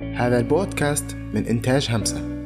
[0.00, 2.38] هذا البودكاست من إنتاج همسة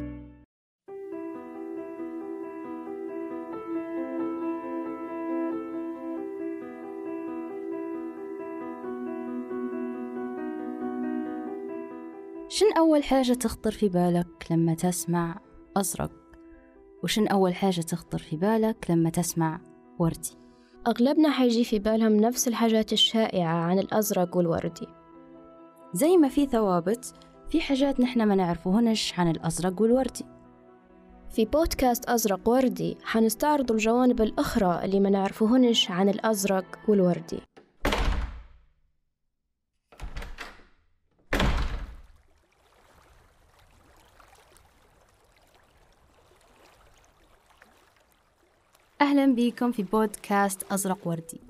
[12.48, 15.40] شن أول حاجة تخطر في بالك لما تسمع
[15.76, 16.12] أزرق؟
[17.04, 19.60] وشن أول حاجة تخطر في بالك لما تسمع
[19.98, 20.36] وردي؟
[20.86, 24.86] أغلبنا حيجي في بالهم نفس الحاجات الشائعة عن الأزرق والوردي
[25.94, 27.14] زي ما في ثوابت
[27.52, 30.24] في حاجات نحن ما نعرفوهنش عن الأزرق والوردي.
[31.30, 37.40] في بودكاست أزرق وردي حنستعرض الجوانب الأخرى اللي ما نعرفوهنش عن الأزرق والوردي.
[49.00, 51.40] أهلا بكم في بودكاست أزرق وردي.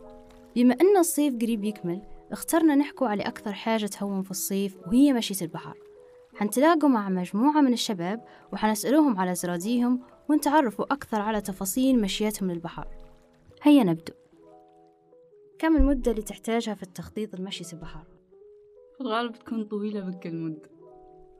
[0.56, 5.44] بما أن الصيف قريب يكمل اخترنا نحكوا على أكثر حاجة تهون في الصيف وهي مشية
[5.44, 5.91] البحر.
[6.34, 12.88] حنتلاقوا مع مجموعة من الشباب وحنسألوهم على زراديهم ونتعرفوا أكثر على تفاصيل مشيتهم للبحر.
[13.62, 14.14] هيا نبدأ.
[15.58, 18.04] كم المدة اللي تحتاجها في التخطيط لمشية البحر؟
[18.94, 20.70] في الغالب تكون طويلة بك المدة.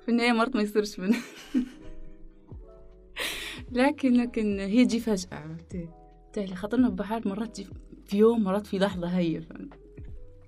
[0.00, 1.20] في النهاية مرات ما يصيرش منها.
[3.72, 5.88] لكن لكن هي تجي فجأة عرفتي؟
[6.32, 6.54] تهلي.
[6.54, 7.68] خطرنا ببحر مرات تجي
[8.06, 9.42] في يوم مرات في لحظة هي.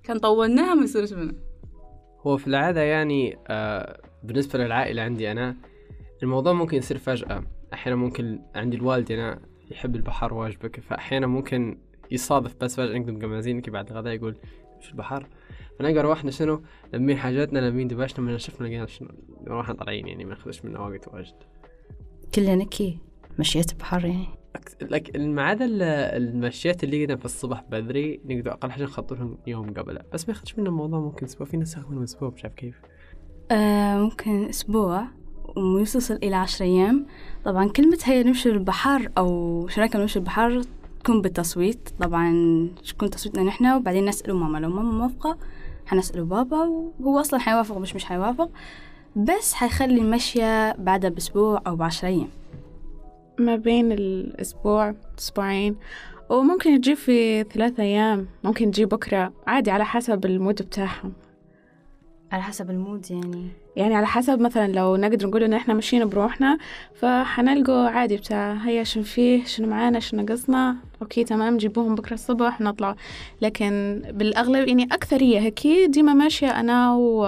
[0.02, 1.34] كان طولناها ما يصيرش منها.
[2.20, 5.56] هو في العادة يعني آه بالنسبة للعائلة عندي أنا
[6.22, 7.44] الموضوع ممكن يصير فجأة.
[7.72, 11.78] أحيانا ممكن عندي الوالد أنا يحب البحر واجبك فأحيانا ممكن
[12.10, 14.36] يصادف بس فجأة نقدم قمازينك بعد الغداء يقول
[14.80, 15.28] في البحر
[15.78, 19.08] فنلقى روحنا شنو؟ لمين حاجاتنا لمين دباشنا من شفنا لقينا شنو.
[19.46, 21.34] روحنا طالعين يعني ما ناخذش منه وقت واجد.
[22.34, 22.98] كلنا كي
[23.38, 24.26] مشيت بحر يعني.
[24.82, 25.66] لك ما عدا
[26.16, 30.34] المشيات اللي قدام في الصبح بدري نقدر أقل حاجة نخطط لهم يوم قبل بس ما
[30.34, 31.46] ياخذش منا الموضوع ممكن أسبوع.
[31.46, 32.80] في ناس ياخذ منهم أسبوع مش عارف كيف.
[33.50, 35.04] آه ممكن أسبوع
[35.56, 37.06] ويوصل إلى عشر أيام.
[37.44, 40.62] طبعا كلمة هي نمشي البحر أو شراكة نمشي البحر
[41.00, 41.88] تكون بالتصويت.
[42.00, 42.30] طبعا
[42.88, 44.58] تكون تصويتنا نحن وبعدين نسأله ماما.
[44.58, 45.38] لو ماما موافقة
[45.86, 46.62] حنسأله بابا
[47.00, 48.50] وهو أصلا حيوافق مش مش حيوافق.
[49.16, 52.28] بس حيخلي المشية بعدها بأسبوع أو بعشر أيام.
[53.38, 55.76] ما بين الأسبوع أسبوعين
[56.30, 58.26] وممكن تجيب في ثلاثة أيام.
[58.44, 59.32] ممكن تجيب بكرة.
[59.46, 61.12] عادي على حسب ال mood بتاعهم.
[62.34, 63.48] على حسب ال mood يعني.
[63.76, 66.58] يعني على حسب مثلا لو نقدر نقول إن إحنا ماشيين بروحنا
[66.94, 70.76] فحنلقوا عادي بتاع هيا شنو فيه شنو معانا شنو نقصنا.
[71.02, 72.96] okay تمام جيبوهم بكرة الصبح نطلع.
[73.42, 77.26] لكن بالأغلب يعني أكثرية هيك ديما ماشية أنا و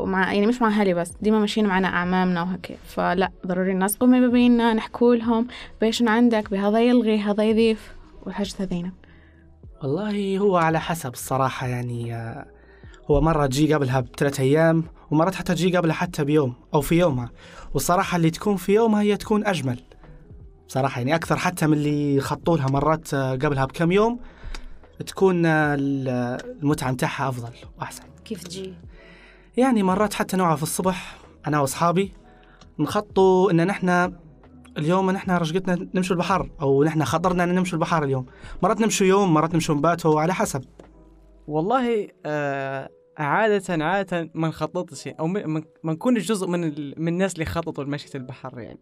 [0.00, 4.20] ومع يعني مش مع أهلي بس ديما ماشيين معنا أعمامنا وهيك فلا ضروري الناس قومي
[4.20, 5.46] ما بيننا نحكوا لهم
[5.80, 7.94] بيش عندك بهذا يلغي هذا يضيف
[8.26, 8.92] والحاجة هذينا
[9.82, 12.46] والله هو على حسب الصراحة يعني آه،
[13.10, 17.30] هو مرة تجي قبلها بثلاث أيام ومرات حتى تجي قبلها حتى بيوم أو في يومها.
[17.74, 19.80] والصراحة اللي تكون في يومها هي تكون أجمل.
[20.68, 24.20] بصراحة يعني أكثر حتى من اللي خطوا لها مرات آه، قبلها بكم يوم
[25.06, 25.76] تكون آه،
[26.62, 27.48] المتعة متاعها أفضل
[27.78, 28.02] وأحسن.
[28.24, 28.74] كيف تجي؟
[29.56, 31.16] يعني مرات حتى نوعها في الصبح
[31.46, 32.12] أنا وأصحابي
[32.78, 34.12] نخطوا إن نحن
[34.78, 38.26] اليوم نحن رجقتنا نمشي البحر أو نحن خطرنا أن نمشي البحر اليوم.
[38.62, 40.64] مرات نمشي يوم مرات نمشي نباتوا على حسب.
[41.46, 42.88] والله آه
[43.18, 46.60] عادة عادة ما نخططش أو ما نكونش جزء من
[46.96, 48.80] من الناس اللي خططوا لمشية البحر يعني.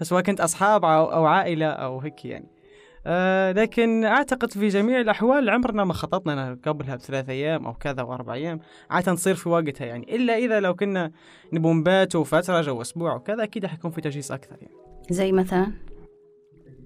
[0.00, 2.48] فسواء كنت أصحاب أو, أو عائلة أو هيك يعني.
[3.06, 8.34] آه لكن أعتقد في جميع الأحوال عمرنا ما خططنا قبلها بثلاث أيام أو كذا وأربع
[8.34, 8.60] أيام.
[8.90, 10.16] عادة نصير في وقتها يعني.
[10.16, 11.12] إلا إذا لو كنا
[11.52, 14.74] نبغى نبات فترة جو أسبوع وكذا أكيد حيكون في تجهيز أكثر يعني.
[15.10, 15.72] زي مثلا؟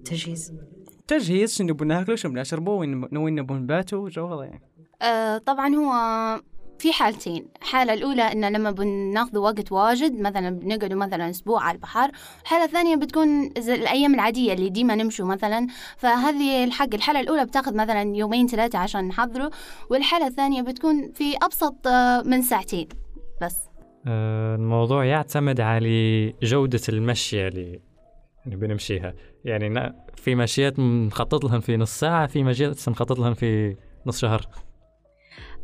[0.04, 0.54] تجهيز.
[1.06, 4.67] تجهيز شنو نبغى ناكله شنو نشربه وين نبغى نباتوا وجو هذا يعني.
[5.02, 5.92] آه طبعا هو
[6.78, 7.48] في حالتين.
[7.62, 12.10] الحالة الأولى إن لما بناخذ وقت واجد مثلا بنقعدوا مثلا أسبوع على البحر
[12.42, 15.66] الحالة الثانية بتكون زي الأيام العادية اللي ديما نمشوا مثلا.
[15.96, 19.50] فهذه الحق الحالة الأولى بتاخذ مثلا يومين ثلاثة عشان نحضره
[19.90, 22.88] والحالة الثانية بتكون في أبسط آه، من ساعتين
[23.42, 23.56] بس.
[24.06, 27.80] آه، الموضوع يعتمد على جودة المشية اللي
[28.46, 29.14] بنمشيها.
[29.44, 33.76] يعني في مشيات نخطط لهم في نص ساعة في مشيات نخطط لهم في
[34.06, 34.46] نص شهر.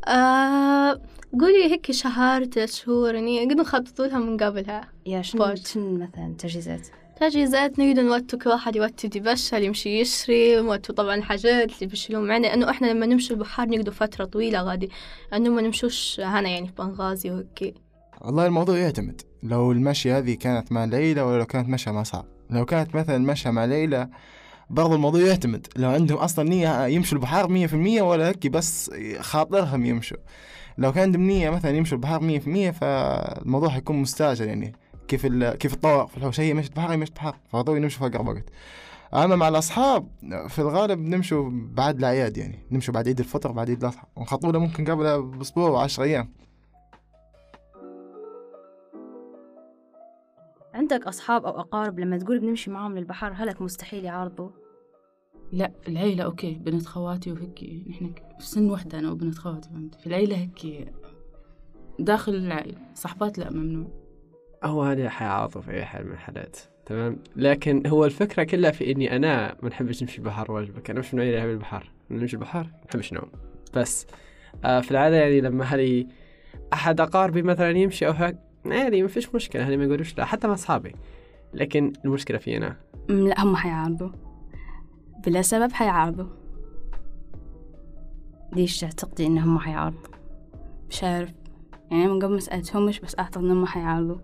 [0.09, 1.01] آه
[1.41, 4.89] قولي هيك شهر ثلاث شهور يعني قد نخططوا لها من قبلها.
[5.07, 6.89] يا شنو مثلا تجهيزات؟
[7.21, 12.29] تجهيزات نريد نوتو كل واحد يوتو دي بشر يمشي يشري ونوتو طبعا حاجات اللي بيشيلون
[12.29, 14.91] معنا لأنه إحنا لما نمشي البحر نقعدوا فترة طويلة غادي.
[15.33, 17.75] لأنه ما نمشوش هنا يعني في بنغازي وهيك.
[18.21, 19.21] والله الموضوع يعتمد.
[19.43, 23.19] لو المشي هذه كانت مع العيلة ولا لو كانت مشى مع صحاب لو كانت مثلا
[23.19, 24.09] مشى مع العيلة
[24.71, 25.67] برضو الموضوع يعتمد.
[25.77, 27.19] لو عندهم أصلا نية يمشوا
[27.67, 28.91] في المية ولا هيك بس
[29.21, 30.17] خاطرهم يمشوا.
[30.79, 31.99] لو كان عندهم نية مثلا يمشوا
[32.39, 34.73] في مية فالموضوع حيكون مستعجل يعني.
[35.09, 35.27] كيف.
[35.57, 38.45] كيف الطوارئ في الحوش هي مشت بحر مشت بحر فضروري نمشوا في أقرب وقت
[39.15, 40.09] أما مع الأصحاب
[40.49, 42.59] في الغالب نمشوا بعد الأعياد يعني.
[42.71, 44.07] نمشوا بعد عيد الفطر بعد عيد الأضحى.
[44.17, 46.29] ونخطوا له ممكن قبلها بأسبوع وعشر أيام.
[50.75, 54.51] عندك أصحاب أو أقارب لما تقول بنمشي معاهم للبحر هلك مستحيل يعارضوا؟
[55.53, 60.07] لا العيلة أوكي بنت خواتي وهيك نحن في سن وحدة أنا وبنت خواتي فهمت؟ في
[60.07, 60.89] العيلة هيك
[61.99, 63.91] داخل العائلة صحبات لا ممنوع.
[64.65, 66.57] هو هذا حيعاطوا في أي حال من الحالات
[66.87, 71.15] تمام؟ لكن هو الفكرة كلها في إني أنا ما نحبش نمشي البحر واجبك أنا مش
[71.15, 73.31] من اللي يحب البحر نمشي البحر ما نحبش نوم
[73.75, 74.07] بس
[74.65, 76.07] آه في العادة يعني لما هلي
[76.73, 80.47] أحد أقاربي مثلا يمشي أو هيك عادي ما فيش مشكلة هلي ما يقولوش لا حتى
[80.49, 80.95] مع أصحابي.
[81.55, 82.77] لكن المشكلة في أنا.
[83.11, 84.11] أم، لا هم حيعارضوا.
[85.27, 86.27] بلا سبب حيعارضوا.
[88.53, 90.01] ليش تعتقدي إنهم حيعارضوا؟
[90.91, 91.33] مش عارف.
[91.91, 94.17] يعني من قبل ما سألتهمش بس أعتقد إنهم حيعارضوا.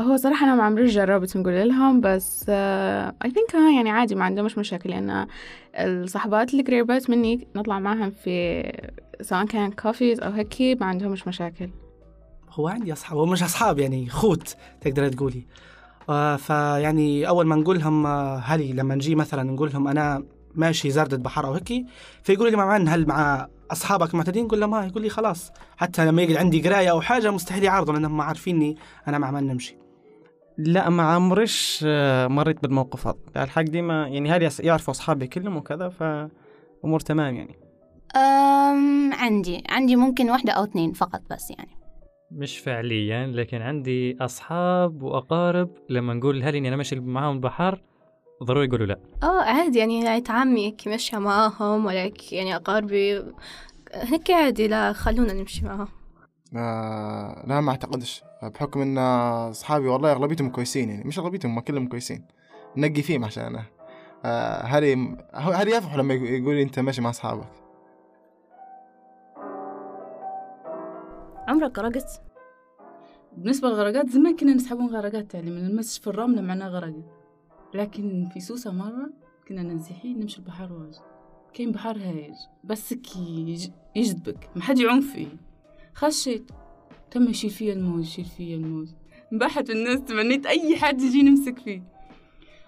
[0.00, 4.58] هو صراحة أنا ما عمري جربت نقول لهم بس I think يعني عادي ما عندهمش
[4.58, 4.90] مشاكل.
[4.90, 5.26] لأن
[5.74, 8.62] الصحبات القريبات مني نطلع معهم في
[9.20, 11.68] سواء كان coffees أو هيك ما عندهمش مشاكل.
[12.52, 15.46] هو عندي أصحاب هو مش أصحاب يعني خوت تقدر تقولي.
[16.08, 20.90] آه فيعني أول ما نقول لهم آه هلي لما نجي مثلا نقول لهم أنا ماشي
[20.90, 21.86] زردة بحر أو هيك
[22.22, 25.52] فيقولوا لي معن هل مع أصحابك معتدين نقول لهم ها يقول لي خلاص.
[25.76, 28.76] حتى لما يقعد عندي قراية أو حاجة مستحيل يعارضوا لأنهم ما عارفيني
[29.08, 29.76] أنا مع من نمشي.
[30.58, 33.16] لا ما عمرش آه، مريت بالموقف هذا.
[33.34, 37.56] يعني الحق ديما يعني هذه يعرفوا أصحابي كلهم وكذا فأمور تمام يعني.
[38.16, 41.81] أم عندي عندي ممكن واحدة أو اثنين فقط بس يعني.
[42.34, 47.82] مش فعليا لكن عندي أصحاب وأقارب لما نقول هل إني أنا ماشي معاهم البحر؟
[48.42, 48.98] ضروري يقولوا لا.
[49.22, 53.22] آه عادي يعني عيلة عمي هيك ماشية معاهم ولا هيك يعني أقاربي
[53.94, 55.88] هيك عادي لا خلونا نمشي معاهم.
[56.56, 58.22] آه لا ما أعتقدش.
[58.42, 62.24] بحكم إن أصحابي والله أغلبيتهم كويسين يعني مش أغلبيتهم ما كلهم كويسين.
[62.76, 63.64] نقي فيهم عشان أنا.
[64.24, 67.48] آه هاري هاري يفرح لما يقول لي إنت ماشي مع أصحابك؟
[71.52, 72.22] عمرك غرقت؟
[73.36, 77.04] بالنسبة للغرقات زمان كنا نسحبون غرقات يعني من المسج في الرملة معناه غرقت.
[77.74, 79.10] لكن في سوسة مرة
[79.48, 81.00] كنا ننزحين نمشي البحر واجد.
[81.54, 82.34] كاين بحر هايج
[82.64, 85.26] بس يج- يجذبك ما حد يعوم فيه.
[85.94, 86.50] خشيت
[87.10, 88.88] تم يشيل فيا الموج يشيل فيا الموج.
[89.32, 91.82] انبحت الناس تمنيت أي حد يجي نمسك فيه.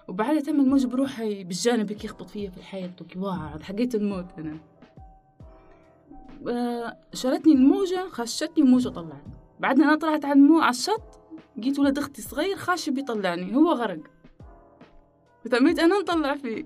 [0.07, 4.59] وبعدها تم الموج بروحه بالجانب هيك يخبط فيا في الحيط وكي واعد حقيت الموت آه،
[7.13, 9.23] شالتني الموجة خشتني الموجة طلعت.
[9.59, 11.19] بعدها أنا طلعت على المو على الشط
[11.57, 13.99] لقيت ولد أختي صغير خاش بيطلعني هو غرق.
[15.45, 16.65] فتميت أنا نطلع فيه.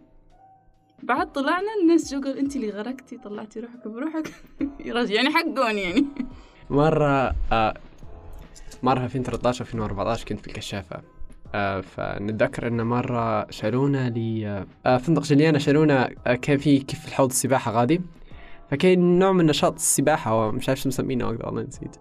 [1.04, 4.32] بعد طلعنا الناس جو قال أنت اللي غرقتي طلعتي روحك بروحك.
[5.16, 6.06] يعني حقون يعني.
[6.70, 7.74] مرة آه
[8.84, 11.02] مرة في 13 2014 كنت في الكشافة
[11.56, 14.46] آه فنتذكر إن مرة شالونا ل
[14.86, 18.02] آه فندق جليانا شالونا آه كان في كيف الحوض السباحة غادي.
[18.72, 21.96] فكان نوع من نشاط السباحة مش عارف شو مسمينه والله نسيت.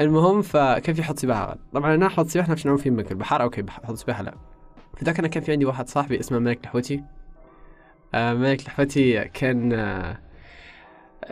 [0.00, 3.64] المهم فكان في حوض غادي طبعا أنا حوض سباحة مش نعوم فيه من البحر أوكي
[3.70, 4.34] حوض سباحة لا.
[4.96, 7.04] فذاك أنا كان في عندي واحد صاحبي اسمه ملك الحوتي
[8.14, 10.18] آه ملك الحوتي كان آه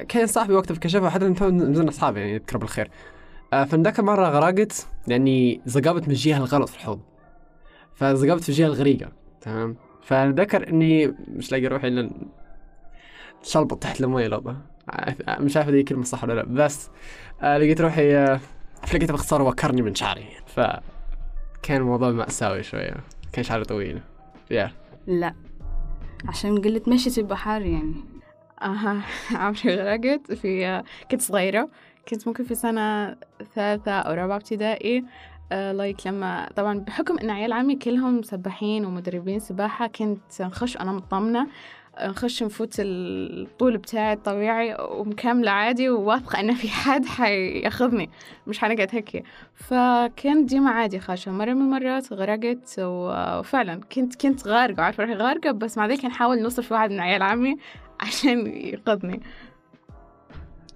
[0.08, 2.90] كان صاحبي وقتها في الكشافة حتى نزلنا أصحاب يعني يذكره بالخير.
[3.52, 7.00] آه، فذاك مرة غرقت لأني زقبت من الجهة الغلط في الحوض.
[7.94, 12.10] فزقبت في الجهة الغريقة تمام؟ فذكر إني مش لاقي روحي إلا
[13.42, 14.73] شلبط تحت الموية لوبة آه،
[15.28, 16.90] مش عارف هذه كلمة صح ولا لا بس
[17.42, 18.40] آه لقيت روحي آه
[18.94, 20.26] لقيت باختصار وكرني من شعري.
[20.46, 22.94] فكان الموضوع مأساوي شوية.
[23.32, 24.00] كان شعري طويل.
[24.50, 24.70] يا
[25.06, 25.34] لا.
[26.28, 27.94] عشان قلة مشية البحر يعني.
[28.62, 29.00] أها.
[29.44, 30.32] عمري غرقت.
[30.32, 31.68] في كنت صغيرة.
[32.08, 33.16] كنت ممكن في سنة
[33.54, 35.04] ثالثة أو رابعة ابتدائي
[35.50, 41.46] لايك لما طبعا بحكم إن عيال عمي كلهم سباحين ومدربين سباحة كنت نخش أنا مطمنة.
[42.02, 48.10] نخش نفوت الطول بتاعي الطبيعي ومكملة عادي وواثقة إن في حد حياخذني.
[48.46, 49.24] مش حنقعد هيك.
[49.54, 51.32] فكان ديما عادي خاشة.
[51.32, 54.82] مرة من المرات غرقت وفعلا كنت كنت غارقة.
[54.82, 57.56] عارفة روحي غارقة؟ بس مع ذلك نحاول نوصل في واحد من عيال عمي
[58.00, 59.20] عشان ينقذني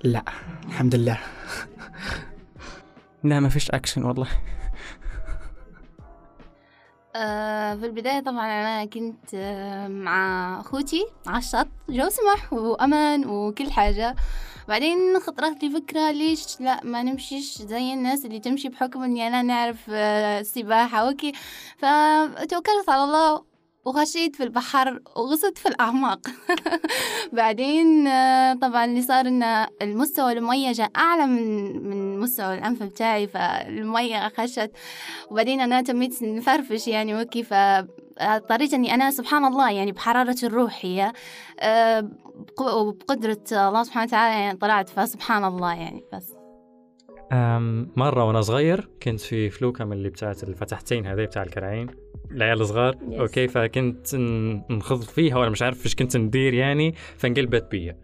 [0.04, 0.22] لا
[0.66, 1.18] الحمد لله.
[3.24, 4.28] لا ما فيش اكشن والله.
[7.18, 13.70] آه في البداية طبعا أنا كنت آه مع أخوتي على الشط جو سمح وأمان وكل
[13.70, 14.16] حاجة.
[14.68, 19.42] بعدين خطرت لي فكرة ليش لا ما نمشيش زي الناس اللي تمشي بحكم إني أنا
[19.42, 21.32] نعرف آه السباحة وكي
[21.78, 23.42] فتوكلت على الله
[23.84, 26.20] وخشيت في البحر وغصت في الأعماق.
[27.32, 28.04] بعدين
[28.58, 29.42] طبعا اللي صار إن
[29.82, 34.70] المستوى المية جاء أعلى من من مستوى الأنف بتاعي فالمية خشت
[35.30, 41.12] وبعدين أنا تميت نفرفش يعني وكي فاضطريت إني أنا سبحان الله يعني بحرارة الروح هي
[41.60, 42.00] آه،
[42.58, 46.37] بق- وبقدرة الله سبحانه وتعالى يعني طلعت فسبحان الله يعني بس.
[47.96, 51.86] مرة وأنا صغير كنت في فلوكة من اللي بتاعت الفتحتين هذي بتاع الكرعين
[52.30, 52.94] العيال الصغار.
[52.94, 53.20] Yes.
[53.20, 54.14] أوكي فكنت
[54.70, 57.96] نخض فيها وأنا مش عارف إيش كنت ندير يعني فانقلبت بيا.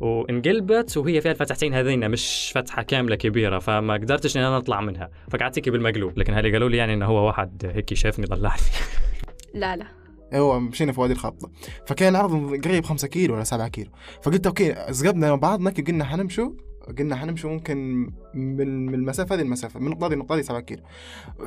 [0.00, 5.10] وانقلبت وهي فيها الفتحتين هذين مش فتحة كاملة كبيرة فما قدرتش إن أنا أطلع منها.
[5.30, 8.60] فقعدت هيك بالمقلوب لكن هاللي قالوا لي يعني إنه هو واحد هيك شافني طلعني
[9.54, 9.86] لا لا.
[10.32, 11.50] أيوه مشينا في وادي الخطة
[11.86, 13.90] فكان العرض قريب خمسة كيلو ولا سبعة كيلو.
[14.22, 16.50] فقلت okay زقبنا مع بعض نكي قلنا حنمشوا.
[16.98, 17.76] قلنا حنمشوا ممكن
[18.34, 20.82] من من المسافة هذه المسافة من النقطة دي النقطة دي سبعة كيلو.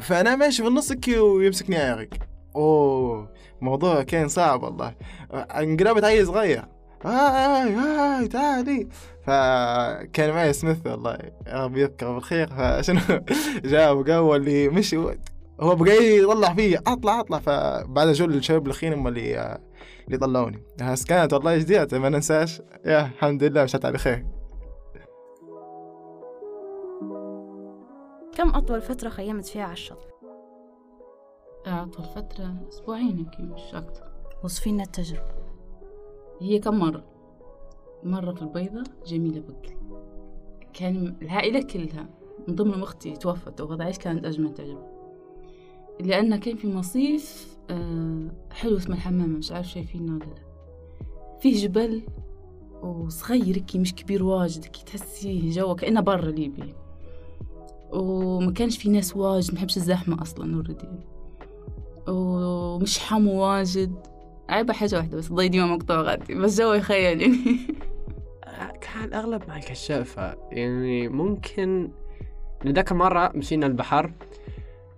[0.01, 2.10] فأنا ماشي في النص كي ويمسكني عارق
[2.55, 3.29] أوه
[3.62, 4.95] موضوع كان صعب والله.
[5.33, 6.65] انقلبت عيل صغير.
[7.05, 8.88] هاي هاي تعالي.
[9.24, 11.17] فكان معي سميث والله.
[11.48, 12.48] يا رب يذكره بالخير.
[12.48, 13.00] فشنو؟
[13.71, 14.98] جاء وقوى اللي مشي.
[15.60, 17.39] هو بقى يطلع فيه أطلع أطلع.
[17.39, 19.60] فبعد جو الشباب الاخير هم اللي
[20.07, 20.63] اللي طلعوني.
[21.07, 22.62] كانت والله جديدة ما ننساش.
[22.86, 24.40] يا الحمد لله مشت على خير.
[28.41, 29.98] كم أطول فترة خيمت فيها على الشط؟
[31.65, 34.03] أطول فترة أسبوعين يمكن مش أكتر.
[34.43, 35.33] وصفي لنا التجربة.
[36.41, 37.03] هي كم مرة؟
[38.03, 39.77] مرة في البيضة جميلة بكري.
[40.74, 42.10] كان العائلة كلها
[42.48, 44.88] من ضمنهم أختي توفت وغدا كانت أجمل تجربة.
[46.00, 50.41] لأن كان في مصيف آه، حلو اسمه الحمامة مش عارف شايفينه ولا لا.
[51.39, 52.01] فيه جبل
[52.83, 56.90] وصغير كي مش كبير واجد كي تحسيه جو كأنه برا ليبيا.
[57.91, 60.88] وما كانش في ناس واجد محبش الزحمة أصلا already
[62.07, 63.95] ومش حمو واجد.
[64.50, 67.38] عيبة حاجة واحدة بس ضي ديما مقطوع غادي بس جو يخيل يعني.
[68.81, 71.91] كان الأغلب مع الكشافة يعني ممكن
[72.67, 74.13] ذاك مرة مشينا البحر.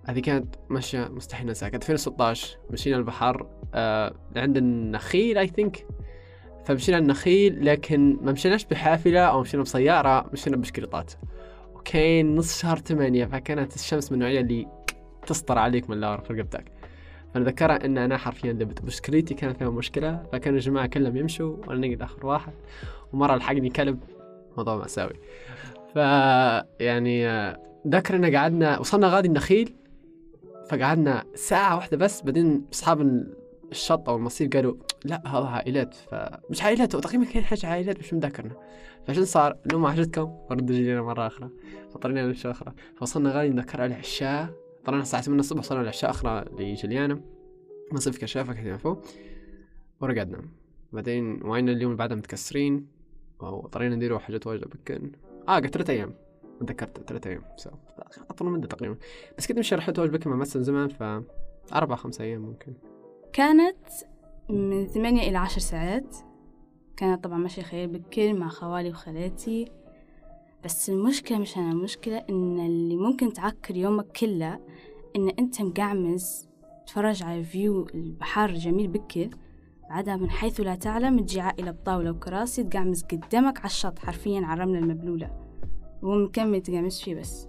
[0.06, 1.70] هذه كانت مشية مستحيل ننساها.
[1.70, 5.88] كانت 2016 مشينا البحر آه عند النخيل I think
[6.66, 11.14] فمشينا النخيل لكن ما مشيناش بحافلة أو مشينا بسيارة مشينا ببسكليطات.
[11.84, 14.68] وكان نص شهر ثمانية فكانت الشمس من النوعية اللي
[15.28, 16.66] تسطر عليك من اللي في رقبتك.
[17.34, 18.82] فانا ذكرها إن أنا حرفيا دبت.
[18.82, 22.54] بسكليطتي كانت فيها مشكلة فكانوا الجماعة كلهم يمشوا وأنا نقعد آخر واحد.
[23.14, 24.00] ومرة لحقني كلب.
[24.58, 25.14] موضوع مأساوي.
[25.94, 25.98] ف
[26.80, 27.28] يعني
[27.88, 29.74] ذكر إن قعدنا وصلنا غادي النخيل.
[30.70, 33.26] فقعدنا ساعة واحدة بس بعدين أصحاب
[33.72, 34.76] الشط أو المصيف قالوا
[35.06, 38.56] لا هذا عائلات فمش عائلات تقريبا كان حاجة عائلات مش مذكرنا
[39.08, 41.50] فشن صار لو ما عجبتكم ردوا جينا مرة أخرى.
[41.94, 42.74] فطرينا نمشي أخرى.
[42.96, 44.50] فوصلنا غادي نذكر على العشاء.
[44.86, 47.22] طلعنا الساعة 8 الصبح وصلنا العشاء أخرى لجليانا
[47.92, 49.02] مصيف كشافة كذا فوق.
[50.02, 50.42] ورقدنا.
[50.94, 52.88] بعدين وعينا اليوم اللي بعده متكسرين.
[53.40, 55.12] وطرينا نديروا حاجات واجدة بكن.
[55.48, 56.14] آه قلت ثلاثة أيام.
[56.60, 57.44] تذكرت ثلاثة أيام.
[57.58, 57.70] سو
[58.30, 58.98] أطول مدة تقريبا.
[59.38, 61.04] بس كنت مشي رحلة واجد بكن مع مثلا زمان ف
[61.74, 62.74] أربع خمسة أيام ممكن.
[63.34, 63.78] كانت
[64.50, 66.16] من ثمانية إلى عشر ساعات.
[66.98, 69.72] كانت طبعا ماشية خيال بكر مع خوالي وخالاتي.
[70.66, 74.60] بس المشكلة مش أنا المشكلة إن اللي ممكن تعكر يومك كله
[75.16, 76.50] إن أنت مقعمز
[76.86, 79.30] تتفرج على فيو البحر جميل بكر
[79.90, 84.64] بعدها من حيث لا تعلم تجي عائلة بطاولة وكراسي تقعمز قدامك على الشط حرفيا على
[84.64, 85.32] الرملة المبلولة.
[86.02, 87.48] وهو مكمل تقعمز فيه بس.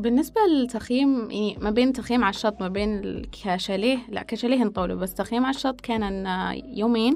[0.00, 4.94] بالنسبة للتخييم يعني ما بين تخييم على الشط ما بين ال- كشاليه لا كشاليه نطوله
[4.94, 6.26] بس تخييم على الشط كان إن
[6.64, 7.14] يومين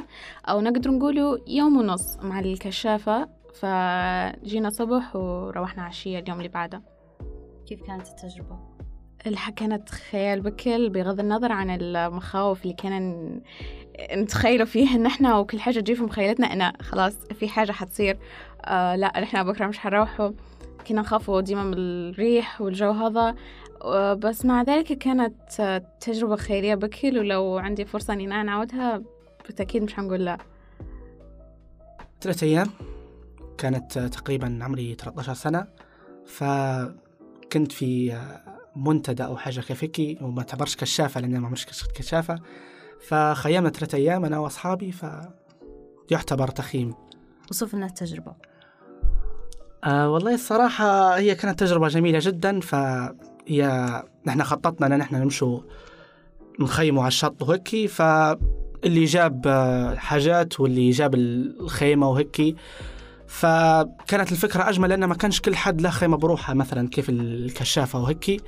[0.49, 3.28] أو نقدر نقوله يوم ونص مع الكشافة.
[3.54, 6.82] فجينا صبح وروحنا عشية اليوم اللي بعده.
[7.68, 8.58] كيف كانت التجربة؟
[9.26, 13.40] الح كانت خيال بكل بغض النظر عن المخاوف اللي كنا ن-
[14.14, 18.18] نتخيلوا فيه ان إحنا وكل حاجة تجي في مخيلتنا إن خلاص في حاجة حتصير
[18.64, 20.30] آه لا إحنا بكرة مش حنروحوا
[20.87, 23.34] كنا نخافوا ديما من الريح والجو هذا.
[23.82, 29.02] آه، بس مع ذلك كانت آه، تجربة خيالية بكل ولو عندي فرصة إني أنا نعودها
[29.46, 30.38] بالتأكيد مش حنقول لا.
[32.20, 32.66] ثلاثة أيام.
[33.58, 35.66] كانت آه، تقريبا عمري 13 سنة.
[36.26, 38.18] فكنت في
[38.76, 42.38] منتدى أو حاجة كيف هيك وما تعتبرش كشافة لأن ما عمرش كش- كشافة.
[43.00, 44.92] فخيمنا ثلاثة أيام أنا وأصحابي
[46.08, 46.94] فيعتبر تخييم.
[47.50, 48.34] وصف لنا التجربة.
[49.84, 55.60] آه والله الصراحة هي كانت تجربة جميلة جدا فهي نحن خططنا أن نحن نمشوا
[56.60, 62.56] نخيموا على الشط وهيك فاللي جاب آه، حاجات واللي جاب الخيمة وهيك
[63.26, 68.42] فكانت الفكرة أجمل لأن ما كانش كل حد له خيمة بروحها مثلا كيف الكشافة وهيك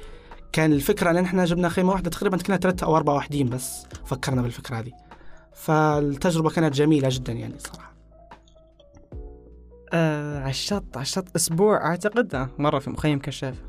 [0.53, 4.43] كان الفكرة إن إحنا جبنا خيمة واحدة تقريبا كنا ثلاثة أو أربعة واحدين بس فكرنا
[4.43, 4.93] بالفكرة هذه.
[5.55, 7.93] فالتجربة كانت جميلة جدا يعني صراحة
[9.93, 12.35] آه على الشط على الشط أسبوع أعتقد.
[12.35, 13.63] آه مرة في مخيم كشافه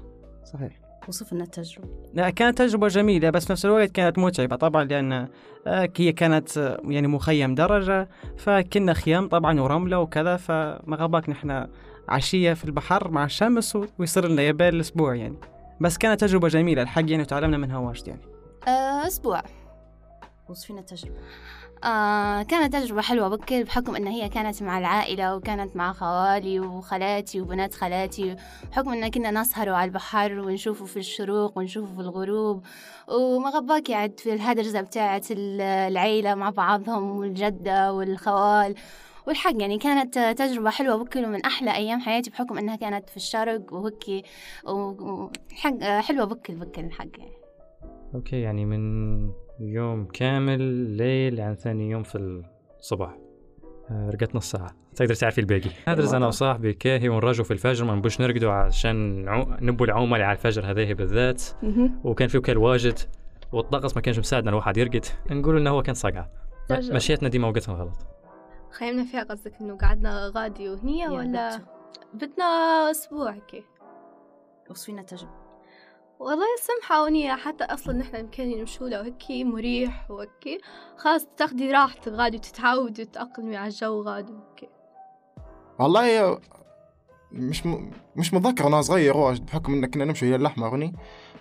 [0.54, 0.80] صحيح.
[1.08, 1.88] وصف لنا التجربة.
[2.14, 5.28] لا كانت تجربة جميلة بس في نفس الوقت كانت متعبة طبعا لأن
[5.68, 11.68] آه، هي كانت آه، يعني مخيم درجة فكنا خيام طبعا ورملة وكذا فما غباك نحن
[12.10, 15.38] عشية في البحر مع الشمس ويصير لنا يبال الأسبوع يعني.
[15.82, 18.22] بس كانت تجربة جميلة الحق يعني وتعلمنا منها واجد يعني.
[19.08, 19.42] أسبوع.
[20.50, 21.18] وصفي لنا التجربة.
[21.84, 27.42] آه كانت تجربة حلوة بكل بحكم إن هي كانت مع العائلة وكانت مع خوالي وخالاتي
[27.42, 28.36] وبنات خالاتي
[28.72, 32.64] بحكم إن كنا نسهروا على البحر ونشوفوا في الشروق ونشوفوا في الغروب.
[33.08, 38.76] وما غباك يعد في الهدرزة بتاعت ال- العيلة مع بعضهم والجدة والخوال.
[39.28, 43.74] والحق يعني كانت تجربة حلوة بكل ومن أحلى أيام حياتي بحكم إنها كانت في الشرق
[43.74, 44.26] وهيك.
[44.66, 47.34] وحق حلوة بكل بكل الحق يعني.
[48.16, 50.62] أوكي يعني من يوم كامل
[50.98, 52.44] ليل عن ثاني يوم في
[52.80, 53.18] الصباح.
[53.92, 55.70] آه، رقدت نص ساعة تقدر تعرفي الباقي.
[55.88, 59.26] ندرس أنا وصاحبي كاهي ونرجو في الفجر ما نبوش نرقدوا عشان.
[59.62, 61.44] نبوا اللي على الفجر هذه بالذات.
[62.04, 63.00] وكان فيه كل واجد
[63.52, 65.06] والطقس ما كانش مساعدنا الواحد يرقد.
[65.32, 66.32] نقول إنه هو كان صقعة
[66.70, 66.96] تجربة.
[66.96, 67.98] مشيتنا ديما وقتها غلط.
[68.72, 71.62] خيمنا فيها قصدك إنه قعدنا غادي وهنية ولا
[72.14, 72.46] بتنا
[72.92, 73.64] أسبوع كي؟
[74.70, 75.43] وصفي لنا التجربة
[76.20, 80.62] والله سمحة حتى أصلا نحن يمكن نمشوا له هيك مريح وهيك
[80.98, 84.70] خلاص تاخدي راحتك غادي وتتعودي وتتأقلمي على الجو غادي وهيك.
[85.80, 86.40] والله
[87.32, 87.92] مش م...
[88.16, 90.94] مش متذكر وأنا صغير واجد بحكم إن كنا نمشي إلى الاحمر هني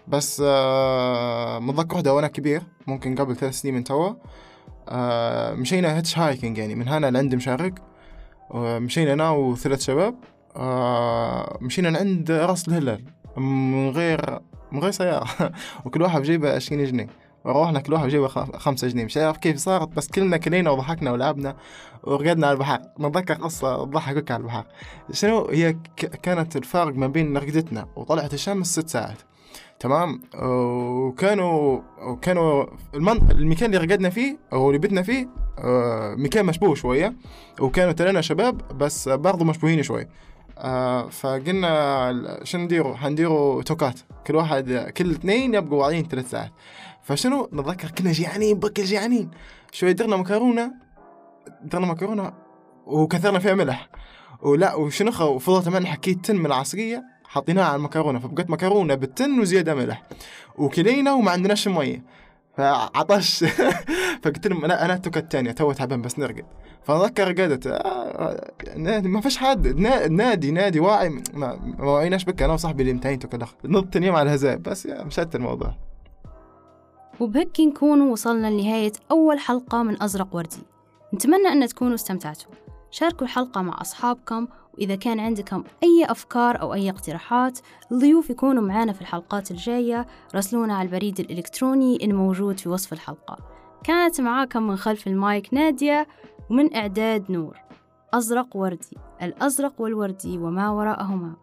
[0.09, 4.13] بس آه متذكر وحده وأنا كبير ممكن قبل ثلاث سنين من توا
[4.89, 7.75] آه مشينا هيتش هايكنج يعني من هنا لعند مشارق
[8.55, 10.15] مشينا أنا وثلاث شباب
[10.57, 13.05] آه مشينا لعند راس الهلال
[13.37, 14.41] من غير
[14.73, 15.27] من غير سيارة.
[15.85, 17.07] وكل واحد بجيبه 20 جنيه.
[17.47, 19.05] روحنا كل واحد بجيبه خمسة جنيه.
[19.05, 21.57] مش عارف كيف صارت بس كلنا كلينا وضحكنا ولعبنا
[22.05, 22.81] ورقدنا على البحر.
[23.01, 24.65] نتذكر قصة تضحك على البحر.
[25.13, 25.77] شنو هي
[26.23, 29.19] كانت الفارق ما بين رقدتنا وطلعت الشمس ست ساعات.
[29.81, 33.31] تمام؟ وكانوا وكانوا المن...
[33.31, 37.15] المكان اللي رقدنا فيه أو اللي بتنا فيه آه، مكان مشبوه شوية.
[37.61, 40.07] وكانوا تلانا شباب بس برضو مشبوهين شوي.
[40.63, 44.01] آه فقلنا شنو نديروا حنديروا توكات.
[44.27, 46.53] كل واحد كل اثنين يبقوا واعيين ثلاث ساعات.
[47.03, 49.31] فشنو؟ نتذكر كنا جيعانين بكل جيعانين.
[49.73, 50.73] شوي درنا مكرونة
[51.63, 52.33] درنا مكرونة
[52.87, 53.89] وكثرنا فيها ملح.
[54.43, 58.19] ولا وشنو خ- وفضلت من حكيت تن من العصريه حطيناها على المكرونة.
[58.19, 60.03] فبقت مكرونة بالتن وزيادة ملح.
[60.57, 62.03] وكلينا وما عندناش مية.
[62.57, 63.45] فعطش.
[64.23, 66.45] فقلت لهم أنا أنا التوكه الثانية تو تعبان بس نرقد.
[66.83, 69.67] فاتذكر رقدت آه، ما فيش حد.
[69.69, 71.23] نا- نادي نادي واعي.
[71.35, 75.35] ما وعيناش بك أنا وصاحبي اللي متعين توكل نط تاني يوم على الهزاء بس مشت
[75.35, 75.75] الموضوع.
[77.21, 80.63] وبهيك نكون وصلنا لنهاية أول حلقة من أزرق وردي.
[81.15, 82.51] نتمنى أن تكونوا استمتعتوا.
[82.93, 87.59] شاركوا الحلقة مع أصحابكم وإذا كان عندكم أي أفكار أو أي اقتراحات
[87.93, 90.07] الضيوف يكونوا معانا في الحلقات الجاية.
[90.35, 93.37] راسلونا على البريد الإلكتروني الموجود في وصف الحلقة.
[93.85, 96.07] كانت معاكم من خلف المايك نادية
[96.51, 97.57] ومن إعداد نور.
[98.15, 98.97] أزرق وردي.
[99.23, 101.42] الأزرق والوردي وما وراءهما.